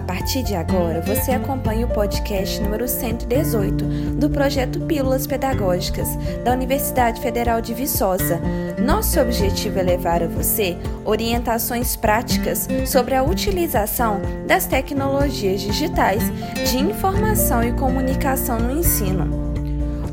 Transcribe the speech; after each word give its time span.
partir 0.00 0.42
de 0.42 0.54
agora, 0.54 1.00
você 1.00 1.32
acompanha 1.32 1.86
o 1.86 1.90
podcast 1.90 2.60
número 2.60 2.86
118 2.86 3.84
do 4.14 4.30
projeto 4.30 4.80
Pílulas 4.80 5.26
Pedagógicas 5.26 6.08
da 6.44 6.52
Universidade 6.52 7.20
Federal 7.20 7.60
de 7.60 7.74
Viçosa. 7.74 8.40
Nosso 8.78 9.20
objetivo 9.20 9.78
é 9.78 9.82
levar 9.82 10.22
a 10.22 10.28
você 10.28 10.76
orientações 11.04 11.96
práticas 11.96 12.68
sobre 12.86 13.14
a 13.14 13.22
utilização 13.22 14.20
das 14.46 14.66
tecnologias 14.66 15.60
digitais 15.60 16.22
de 16.70 16.78
informação 16.78 17.64
e 17.64 17.72
comunicação 17.72 18.58
no 18.58 18.78
ensino. 18.78 19.48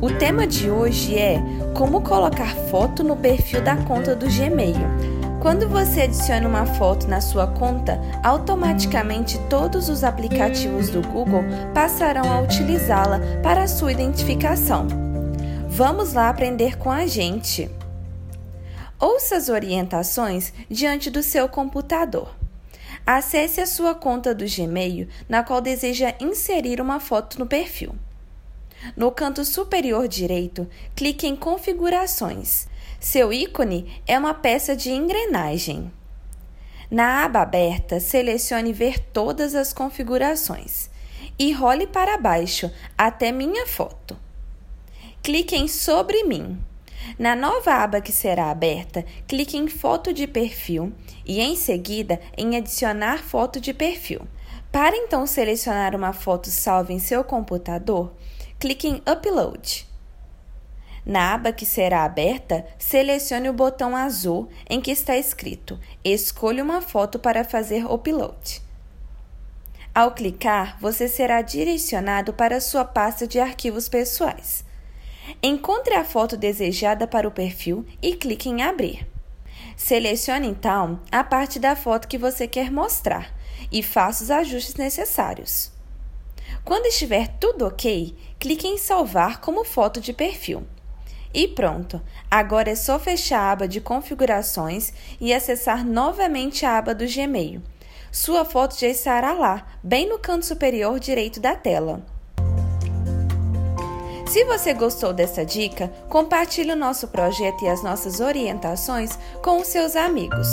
O 0.00 0.10
tema 0.10 0.46
de 0.46 0.70
hoje 0.70 1.18
é 1.18 1.42
como 1.74 2.02
colocar 2.02 2.54
foto 2.70 3.02
no 3.02 3.16
perfil 3.16 3.62
da 3.62 3.76
conta 3.76 4.14
do 4.14 4.26
Gmail. 4.26 5.13
Quando 5.44 5.68
você 5.68 6.00
adiciona 6.00 6.48
uma 6.48 6.64
foto 6.64 7.06
na 7.06 7.20
sua 7.20 7.46
conta, 7.46 8.00
automaticamente 8.22 9.38
todos 9.50 9.90
os 9.90 10.02
aplicativos 10.02 10.88
do 10.88 11.02
Google 11.02 11.42
passarão 11.74 12.32
a 12.32 12.40
utilizá-la 12.40 13.20
para 13.42 13.64
a 13.64 13.68
sua 13.68 13.92
identificação. 13.92 14.88
Vamos 15.68 16.14
lá 16.14 16.30
aprender 16.30 16.78
com 16.78 16.90
a 16.90 17.06
gente. 17.06 17.70
Ouça 18.98 19.36
as 19.36 19.50
orientações 19.50 20.50
diante 20.70 21.10
do 21.10 21.22
seu 21.22 21.46
computador. 21.46 22.34
Acesse 23.06 23.60
a 23.60 23.66
sua 23.66 23.94
conta 23.94 24.34
do 24.34 24.46
Gmail, 24.46 25.08
na 25.28 25.42
qual 25.42 25.60
deseja 25.60 26.14
inserir 26.18 26.80
uma 26.80 26.98
foto 26.98 27.38
no 27.38 27.44
perfil. 27.44 27.94
No 28.96 29.10
canto 29.10 29.44
superior 29.44 30.08
direito, 30.08 30.68
clique 30.94 31.26
em 31.26 31.36
Configurações 31.36 32.68
seu 33.04 33.34
ícone 33.34 34.00
é 34.06 34.18
uma 34.18 34.32
peça 34.32 34.74
de 34.74 34.90
engrenagem. 34.90 35.92
Na 36.90 37.22
aba 37.22 37.42
aberta, 37.42 38.00
selecione 38.00 38.72
Ver 38.72 38.98
todas 38.98 39.54
as 39.54 39.74
configurações 39.74 40.88
e 41.38 41.52
role 41.52 41.86
para 41.86 42.16
baixo 42.16 42.70
até 42.96 43.30
Minha 43.30 43.66
foto. 43.66 44.16
Clique 45.22 45.54
em 45.54 45.68
Sobre 45.68 46.24
mim. 46.24 46.58
Na 47.18 47.36
nova 47.36 47.74
aba 47.74 48.00
que 48.00 48.10
será 48.10 48.50
aberta, 48.50 49.04
clique 49.28 49.58
em 49.58 49.68
Foto 49.68 50.10
de 50.10 50.26
perfil 50.26 50.90
e, 51.26 51.42
em 51.42 51.56
seguida, 51.56 52.18
em 52.38 52.56
Adicionar 52.56 53.22
foto 53.22 53.60
de 53.60 53.74
perfil. 53.74 54.22
Para 54.72 54.96
então 54.96 55.26
selecionar 55.26 55.94
uma 55.94 56.14
foto 56.14 56.48
salva 56.48 56.90
em 56.90 56.98
seu 56.98 57.22
computador, 57.22 58.14
clique 58.64 58.88
em 58.88 59.02
Upload. 59.06 59.86
Na 61.04 61.34
aba 61.34 61.52
que 61.52 61.66
será 61.66 62.02
aberta, 62.02 62.64
selecione 62.78 63.50
o 63.50 63.52
botão 63.52 63.94
azul 63.94 64.48
em 64.70 64.80
que 64.80 64.90
está 64.90 65.18
escrito 65.18 65.78
Escolha 66.02 66.64
uma 66.64 66.80
foto 66.80 67.18
para 67.18 67.44
fazer 67.44 67.84
upload. 67.84 68.62
Ao 69.94 70.12
clicar, 70.12 70.78
você 70.80 71.08
será 71.08 71.42
direcionado 71.42 72.32
para 72.32 72.58
sua 72.58 72.86
pasta 72.86 73.26
de 73.26 73.38
arquivos 73.38 73.86
pessoais. 73.86 74.64
Encontre 75.42 75.92
a 75.92 76.02
foto 76.02 76.34
desejada 76.34 77.06
para 77.06 77.28
o 77.28 77.32
perfil 77.32 77.84
e 78.00 78.16
clique 78.16 78.48
em 78.48 78.62
Abrir. 78.62 79.06
Selecione 79.76 80.48
então 80.48 81.02
a 81.12 81.22
parte 81.22 81.58
da 81.58 81.76
foto 81.76 82.08
que 82.08 82.16
você 82.16 82.48
quer 82.48 82.72
mostrar 82.72 83.30
e 83.70 83.82
faça 83.82 84.24
os 84.24 84.30
ajustes 84.30 84.76
necessários. 84.76 85.73
Quando 86.64 86.86
estiver 86.86 87.28
tudo 87.38 87.66
ok, 87.66 88.16
clique 88.38 88.66
em 88.66 88.78
Salvar 88.78 89.40
como 89.40 89.64
foto 89.64 90.00
de 90.00 90.12
perfil. 90.12 90.66
E 91.32 91.48
pronto! 91.48 92.00
Agora 92.30 92.70
é 92.70 92.74
só 92.74 92.98
fechar 92.98 93.40
a 93.40 93.52
aba 93.52 93.68
de 93.68 93.80
configurações 93.80 94.92
e 95.20 95.34
acessar 95.34 95.84
novamente 95.84 96.64
a 96.64 96.78
aba 96.78 96.94
do 96.94 97.04
Gmail. 97.06 97.60
Sua 98.12 98.44
foto 98.44 98.78
já 98.78 98.86
estará 98.86 99.32
lá, 99.32 99.66
bem 99.82 100.08
no 100.08 100.18
canto 100.18 100.46
superior 100.46 101.00
direito 101.00 101.40
da 101.40 101.56
tela. 101.56 102.06
Se 104.28 104.44
você 104.44 104.72
gostou 104.72 105.12
dessa 105.12 105.44
dica, 105.44 105.88
compartilhe 106.08 106.72
o 106.72 106.76
nosso 106.76 107.08
projeto 107.08 107.64
e 107.64 107.68
as 107.68 107.82
nossas 107.82 108.20
orientações 108.20 109.18
com 109.42 109.60
os 109.60 109.66
seus 109.66 109.96
amigos. 109.96 110.46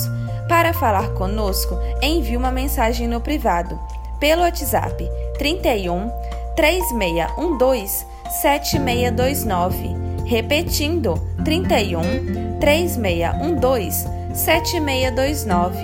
Para 0.47 0.73
falar 0.73 1.13
conosco, 1.13 1.75
envie 2.01 2.35
uma 2.35 2.51
mensagem 2.51 3.07
no 3.07 3.21
privado 3.21 3.79
pelo 4.21 4.43
WhatsApp 4.43 5.05
31 5.37 6.09
3612 6.55 8.05
7629 8.41 10.11
Repetindo, 10.31 11.15
31 11.43 12.57
3612 12.61 14.07
7629. 14.33 15.77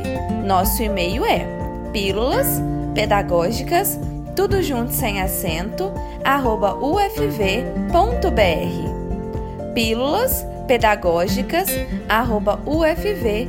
Nosso 0.45 0.81
e-mail 0.81 1.25
é 1.25 1.45
pílulas 1.91 2.61
pedagógicas, 2.95 3.99
tudo 4.37 4.63
junto 4.63 4.93
sem 4.93 5.21
acento, 5.21 5.91
arroba 6.23 6.75
ufv.br. 6.75 7.91
Pílulas 9.73 10.45
pedagógicas, 10.65 11.67
arroba 12.07 12.57
ufv.br. 12.65 13.47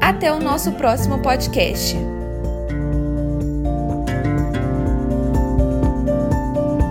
Até 0.00 0.32
o 0.32 0.38
nosso 0.38 0.70
próximo 0.72 1.18
podcast. 1.18 2.13